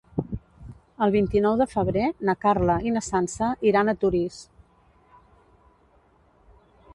[1.07, 4.41] El vint-i-nou de febrer na Carla i na Sança iran a Torís.